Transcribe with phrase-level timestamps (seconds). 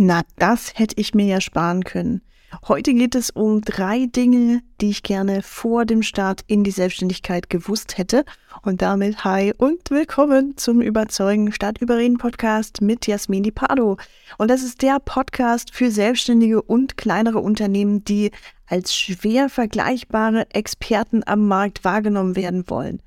[0.00, 2.22] Na, das hätte ich mir ja sparen können.
[2.68, 7.50] Heute geht es um drei Dinge, die ich gerne vor dem Start in die Selbstständigkeit
[7.50, 8.24] gewusst hätte.
[8.62, 13.96] Und damit hi und willkommen zum Überzeugen Stadt Überreden Podcast mit Jasmin Di Pardo.
[14.36, 18.30] Und das ist der Podcast für Selbstständige und kleinere Unternehmen, die
[18.68, 23.02] als schwer vergleichbare Experten am Markt wahrgenommen werden wollen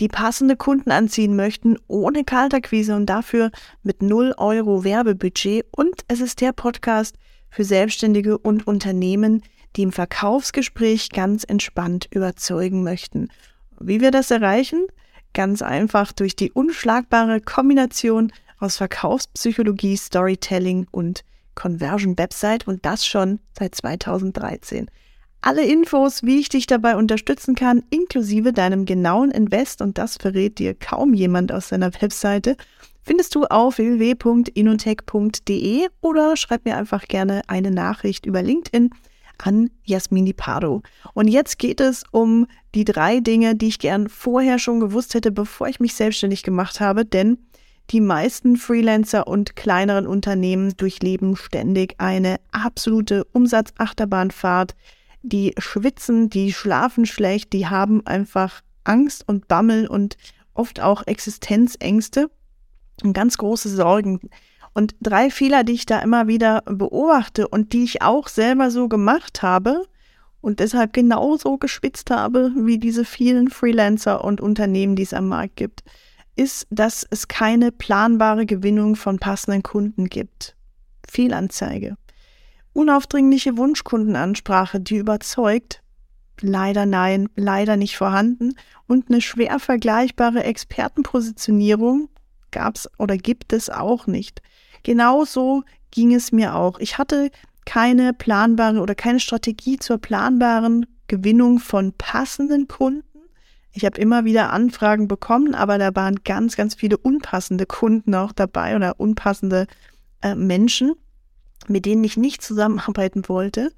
[0.00, 3.50] die passende Kunden anziehen möchten, ohne Kalterquise und dafür
[3.82, 5.66] mit 0 Euro Werbebudget.
[5.70, 7.16] Und es ist der Podcast
[7.50, 9.42] für Selbstständige und Unternehmen,
[9.76, 13.28] die im Verkaufsgespräch ganz entspannt überzeugen möchten.
[13.80, 14.86] Wie wir das erreichen?
[15.32, 21.24] Ganz einfach durch die unschlagbare Kombination aus Verkaufspsychologie, Storytelling und
[21.54, 24.90] Conversion Website und das schon seit 2013.
[25.46, 30.58] Alle Infos, wie ich dich dabei unterstützen kann, inklusive deinem genauen Invest, und das verrät
[30.58, 32.56] dir kaum jemand aus seiner Webseite,
[33.02, 38.88] findest du auf www.inotech.de oder schreib mir einfach gerne eine Nachricht über LinkedIn
[39.36, 40.80] an Jasmini Pardo.
[41.12, 45.30] Und jetzt geht es um die drei Dinge, die ich gern vorher schon gewusst hätte,
[45.30, 47.36] bevor ich mich selbstständig gemacht habe, denn
[47.90, 54.74] die meisten Freelancer und kleineren Unternehmen durchleben ständig eine absolute Umsatzachterbahnfahrt
[55.24, 60.16] die schwitzen, die schlafen schlecht, die haben einfach Angst und Bammel und
[60.52, 62.30] oft auch Existenzängste
[63.02, 64.20] und ganz große Sorgen.
[64.74, 68.88] Und drei Fehler, die ich da immer wieder beobachte und die ich auch selber so
[68.88, 69.86] gemacht habe
[70.40, 75.56] und deshalb genauso geschwitzt habe wie diese vielen Freelancer und Unternehmen, die es am Markt
[75.56, 75.84] gibt,
[76.36, 80.54] ist, dass es keine planbare Gewinnung von passenden Kunden gibt.
[81.08, 81.96] Fehlanzeige.
[82.74, 85.80] Unaufdringliche Wunschkundenansprache, die überzeugt?
[86.40, 88.54] Leider nein, leider nicht vorhanden.
[88.88, 92.08] Und eine schwer vergleichbare Expertenpositionierung
[92.50, 94.42] gab es oder gibt es auch nicht.
[94.82, 96.80] Genauso ging es mir auch.
[96.80, 97.30] Ich hatte
[97.64, 103.04] keine planbare oder keine Strategie zur planbaren Gewinnung von passenden Kunden.
[103.72, 108.32] Ich habe immer wieder Anfragen bekommen, aber da waren ganz, ganz viele unpassende Kunden auch
[108.32, 109.66] dabei oder unpassende
[110.22, 110.94] äh, Menschen
[111.70, 113.72] mit denen ich nicht zusammenarbeiten wollte.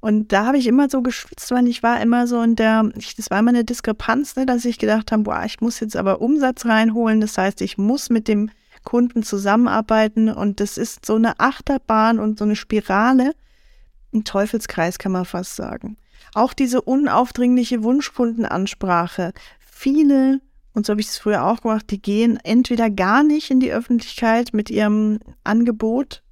[0.00, 3.16] Und da habe ich immer so geschwitzt, weil ich war immer so in der, ich,
[3.16, 6.20] das war immer eine Diskrepanz, ne, dass ich gedacht habe, boah, ich muss jetzt aber
[6.20, 7.22] Umsatz reinholen.
[7.22, 8.50] Das heißt, ich muss mit dem
[8.84, 13.34] Kunden zusammenarbeiten und das ist so eine Achterbahn und so eine Spirale,
[14.12, 15.96] ein Teufelskreis kann man fast sagen.
[16.34, 19.32] Auch diese unaufdringliche Wunschkundenansprache.
[19.58, 20.40] Viele,
[20.74, 23.72] und so habe ich es früher auch gemacht, die gehen entweder gar nicht in die
[23.72, 26.22] Öffentlichkeit mit ihrem Angebot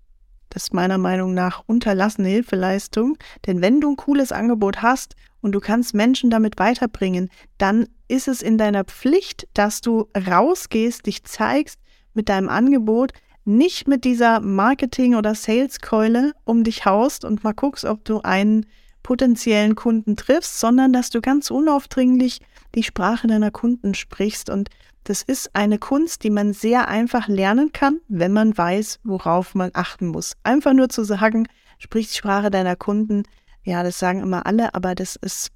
[0.52, 3.16] das ist meiner Meinung nach unterlassene Hilfeleistung.
[3.46, 8.28] Denn wenn du ein cooles Angebot hast und du kannst Menschen damit weiterbringen, dann ist
[8.28, 11.78] es in deiner Pflicht, dass du rausgehst, dich zeigst
[12.12, 13.12] mit deinem Angebot,
[13.46, 18.66] nicht mit dieser Marketing- oder Sales-Keule um dich haust und mal guckst, ob du einen
[19.02, 22.40] potenziellen Kunden triffst, sondern dass du ganz unaufdringlich
[22.74, 24.68] die Sprache deiner Kunden sprichst und
[25.04, 29.70] das ist eine Kunst, die man sehr einfach lernen kann, wenn man weiß, worauf man
[29.74, 30.34] achten muss.
[30.44, 31.48] Einfach nur zu sagen,
[31.78, 33.24] sprich die Sprache deiner Kunden.
[33.64, 35.50] Ja, das sagen immer alle, aber das ist,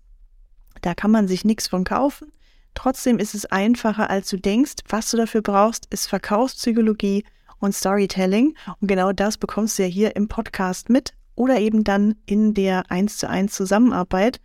[0.83, 2.33] da kann man sich nichts von kaufen.
[2.75, 4.75] Trotzdem ist es einfacher, als du denkst.
[4.89, 7.25] Was du dafür brauchst, ist Verkaufspsychologie
[7.59, 8.55] und Storytelling.
[8.81, 12.91] Und genau das bekommst du ja hier im Podcast mit oder eben dann in der
[12.91, 14.41] 1 zu 1 Zusammenarbeit.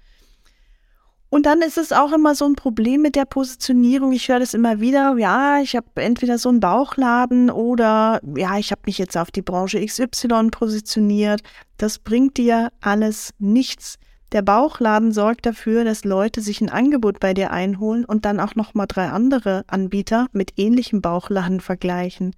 [1.34, 4.12] Und dann ist es auch immer so ein Problem mit der Positionierung.
[4.12, 8.72] Ich höre das immer wieder, ja, ich habe entweder so einen Bauchladen oder ja, ich
[8.72, 11.42] habe mich jetzt auf die Branche XY positioniert.
[11.78, 13.96] Das bringt dir alles nichts.
[14.34, 18.56] Der Bauchladen sorgt dafür, dass Leute sich ein Angebot bei dir einholen und dann auch
[18.56, 22.36] noch mal drei andere Anbieter mit ähnlichem Bauchladen vergleichen.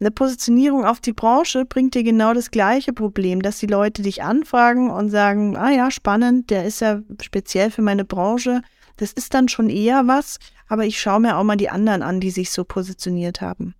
[0.00, 4.22] Eine Positionierung auf die Branche bringt dir genau das gleiche Problem, dass die Leute dich
[4.22, 8.62] anfragen und sagen, ah ja, spannend, der ist ja speziell für meine Branche.
[8.96, 12.20] Das ist dann schon eher was, aber ich schaue mir auch mal die anderen an,
[12.20, 13.74] die sich so positioniert haben.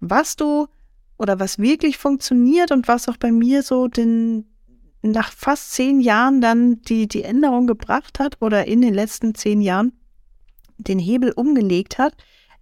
[0.00, 0.66] Was du
[1.18, 4.46] oder was wirklich funktioniert und was auch bei mir so den,
[5.02, 9.60] nach fast zehn Jahren dann die, die Änderung gebracht hat oder in den letzten zehn
[9.60, 9.92] Jahren
[10.78, 12.14] den Hebel umgelegt hat,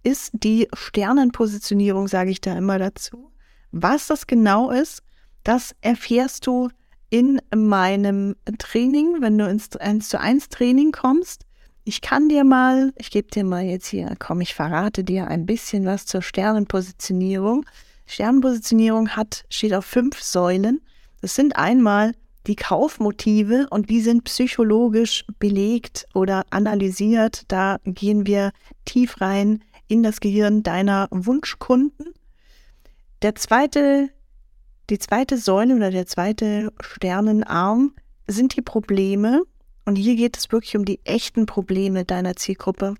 [0.03, 3.31] ist die Sternenpositionierung, sage ich da immer dazu.
[3.71, 5.01] Was das genau ist,
[5.43, 6.69] das erfährst du
[7.09, 11.45] in meinem Training, wenn du ins 1 zu 1 Training kommst.
[11.83, 15.45] Ich kann dir mal, ich gebe dir mal jetzt hier, komm, ich verrate dir ein
[15.45, 17.65] bisschen was zur Sternenpositionierung.
[18.05, 20.81] Sternenpositionierung hat, steht auf fünf Säulen.
[21.21, 22.13] Das sind einmal
[22.47, 27.43] die Kaufmotive und die sind psychologisch belegt oder analysiert.
[27.47, 28.51] Da gehen wir
[28.85, 32.13] tief rein in das Gehirn deiner Wunschkunden.
[33.21, 34.09] Der zweite
[34.89, 37.93] die zweite Säule oder der zweite Sternenarm
[38.27, 39.43] sind die Probleme.
[39.85, 42.95] Und hier geht es wirklich um die echten Probleme deiner Zielgruppe.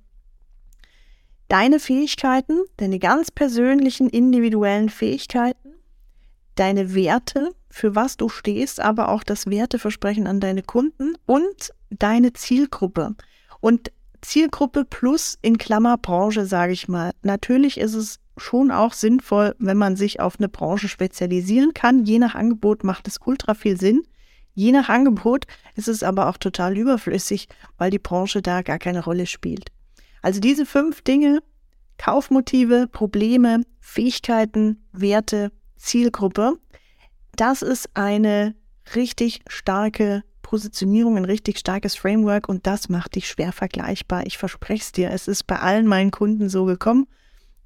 [1.49, 5.73] Deine Fähigkeiten, deine ganz persönlichen, individuellen Fähigkeiten,
[6.55, 12.33] deine Werte, für was du stehst, aber auch das Werteversprechen an deine Kunden und deine
[12.33, 13.15] Zielgruppe.
[13.59, 13.91] Und
[14.23, 17.11] Zielgruppe plus in Klammer Branche, sage ich mal.
[17.21, 22.05] Natürlich ist es schon auch sinnvoll, wenn man sich auf eine Branche spezialisieren kann.
[22.05, 24.03] Je nach Angebot macht es ultra viel Sinn.
[24.55, 27.47] Je nach Angebot ist es aber auch total überflüssig,
[27.77, 29.71] weil die Branche da gar keine Rolle spielt.
[30.21, 31.43] Also diese fünf Dinge,
[31.97, 36.57] Kaufmotive, Probleme, Fähigkeiten, Werte, Zielgruppe,
[37.35, 38.55] das ist eine
[38.95, 40.23] richtig starke
[40.53, 44.27] Positionierung, ein richtig starkes Framework und das macht dich schwer vergleichbar.
[44.27, 45.09] Ich verspreche es dir.
[45.09, 47.07] Es ist bei allen meinen Kunden so gekommen,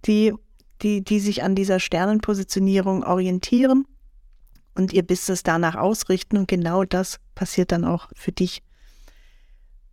[0.05, 0.33] die,
[0.81, 3.85] die, die sich an dieser Sternenpositionierung orientieren
[4.73, 8.63] und ihr Business danach ausrichten und genau das passiert dann auch für dich.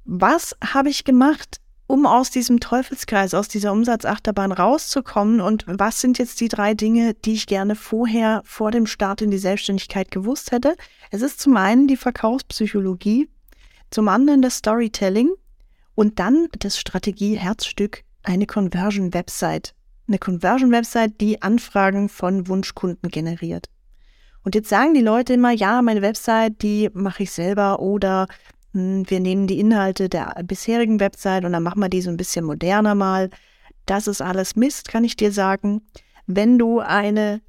[0.05, 5.41] Was habe ich gemacht, um aus diesem Teufelskreis, aus dieser Umsatzachterbahn rauszukommen?
[5.41, 9.31] Und was sind jetzt die drei Dinge, die ich gerne vorher, vor dem Start in
[9.31, 10.77] die Selbstständigkeit gewusst hätte?
[11.11, 13.29] Es ist zum einen die Verkaufspsychologie,
[13.91, 15.31] zum anderen das Storytelling
[15.95, 19.75] und dann das Strategie-Herzstück, eine Conversion-Website.
[20.09, 23.69] Eine Conversion-Website, die Anfragen von Wunschkunden generiert.
[24.43, 28.27] Und jetzt sagen die Leute immer, ja, meine Website, die mache ich selber oder
[28.75, 32.45] wir nehmen die Inhalte der bisherigen Website und dann machen wir die so ein bisschen
[32.45, 33.31] moderner mal.
[33.87, 35.83] Das ist alles Mist, kann ich dir sagen.
[36.27, 37.41] Wenn du eine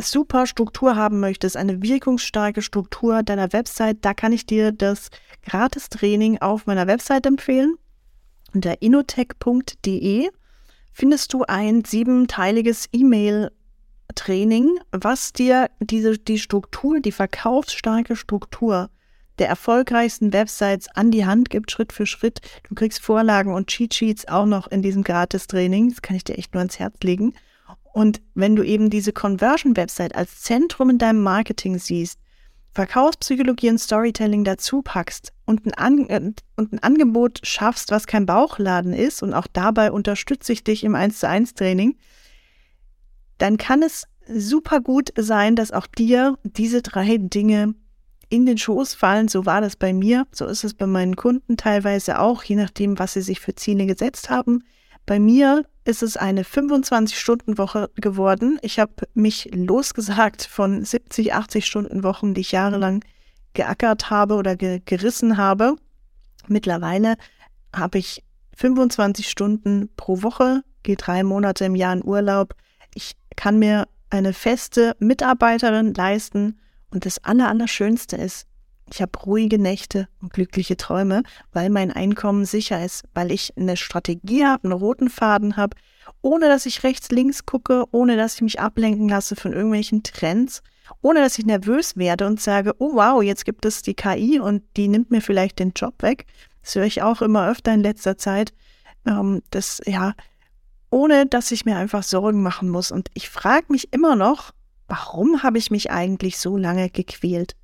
[0.00, 5.08] super Struktur haben möchtest, eine wirkungsstarke Struktur deiner Website, da kann ich dir das
[5.42, 7.74] Gratis-Training auf meiner Website empfehlen.
[8.54, 10.30] Unter inotech.de
[10.92, 18.90] findest du ein siebenteiliges E-Mail-Training, was dir diese, die Struktur, die verkaufsstarke Struktur
[19.38, 22.40] der erfolgreichsten Websites an die Hand gibt, Schritt für Schritt.
[22.68, 25.90] Du kriegst Vorlagen und Cheat Sheets auch noch in diesem Gratis-Training.
[25.90, 27.34] Das kann ich dir echt nur ans Herz legen.
[27.92, 32.18] Und wenn du eben diese Conversion-Website als Zentrum in deinem Marketing siehst,
[32.72, 38.26] Verkaufspsychologie und Storytelling dazu packst und ein, An äh, und ein Angebot schaffst, was kein
[38.26, 41.96] Bauchladen ist, und auch dabei unterstütze ich dich im 1 zu 1 Training,
[43.38, 47.74] dann kann es super gut sein, dass auch dir diese drei Dinge
[48.28, 49.28] in den Schoß fallen.
[49.28, 50.26] So war das bei mir.
[50.32, 53.86] So ist es bei meinen Kunden teilweise auch, je nachdem, was sie sich für Ziele
[53.86, 54.64] gesetzt haben.
[55.06, 58.58] Bei mir ist es eine 25-Stunden-Woche geworden.
[58.62, 63.04] Ich habe mich losgesagt von 70, 80 Stunden Wochen, die ich jahrelang
[63.52, 65.76] geackert habe oder ge gerissen habe.
[66.48, 67.16] Mittlerweile
[67.74, 68.24] habe ich
[68.56, 72.54] 25 Stunden pro Woche, gehe drei Monate im Jahr in Urlaub.
[72.94, 76.58] Ich kann mir eine feste Mitarbeiterin leisten
[76.94, 78.46] und das Allerallerschönste ist,
[78.92, 83.76] ich habe ruhige Nächte und glückliche Träume, weil mein Einkommen sicher ist, weil ich eine
[83.76, 85.76] Strategie habe, einen roten Faden habe,
[86.22, 90.62] ohne dass ich rechts, links gucke, ohne dass ich mich ablenken lasse von irgendwelchen Trends,
[91.02, 94.62] ohne dass ich nervös werde und sage, oh wow, jetzt gibt es die KI und
[94.76, 96.26] die nimmt mir vielleicht den Job weg.
[96.62, 98.52] Das höre ich auch immer öfter in letzter Zeit.
[99.06, 100.14] Ähm, das, ja,
[100.90, 102.92] ohne dass ich mir einfach Sorgen machen muss.
[102.92, 104.52] Und ich frage mich immer noch,
[104.94, 107.56] warum habe ich mich eigentlich so lange gequält?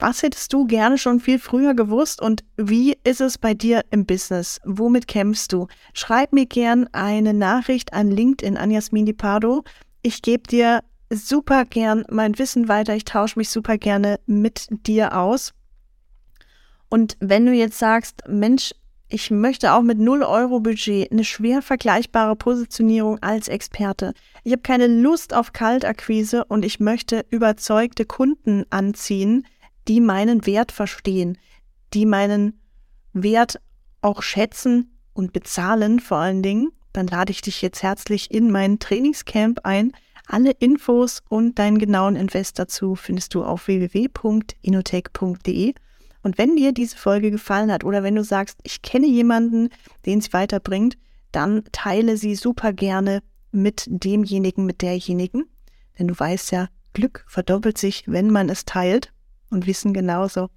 [0.00, 4.04] Was hättest du gerne schon viel früher gewusst und wie ist es bei dir im
[4.04, 4.60] Business?
[4.64, 5.68] Womit kämpfst du?
[5.92, 9.62] Schreib mir gern eine Nachricht an LinkedIn an Jasmin Pardo.
[10.02, 12.94] Ich gebe dir super gern mein Wissen weiter.
[12.94, 15.52] Ich tausche mich super gerne mit dir aus.
[16.88, 18.72] Und wenn du jetzt sagst, Mensch,
[19.10, 24.12] ich möchte auch mit 0 Euro Budget eine schwer vergleichbare Positionierung als Experte.
[24.44, 29.46] Ich habe keine Lust auf Kaltakquise und ich möchte überzeugte Kunden anziehen,
[29.88, 31.38] die meinen Wert verstehen,
[31.94, 32.60] die meinen
[33.14, 33.60] Wert
[34.02, 36.68] auch schätzen und bezahlen vor allen Dingen.
[36.92, 39.92] Dann lade ich dich jetzt herzlich in mein Trainingscamp ein.
[40.26, 45.74] Alle Infos und deinen genauen Invest dazu findest du auf www.inotech.de.
[46.22, 49.68] Und wenn dir diese Folge gefallen hat oder wenn du sagst, ich kenne jemanden,
[50.04, 50.98] den es weiterbringt,
[51.32, 53.22] dann teile sie super gerne
[53.52, 55.44] mit demjenigen, mit derjenigen.
[55.98, 59.12] Denn du weißt ja, Glück verdoppelt sich, wenn man es teilt
[59.50, 60.48] und Wissen genauso.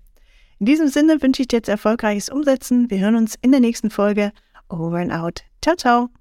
[0.59, 2.89] In diesem Sinne wünsche ich dir jetzt erfolgreiches Umsetzen.
[2.89, 4.31] Wir hören uns in der nächsten Folge.
[4.69, 5.43] Over and out.
[5.61, 6.20] Ciao, ciao.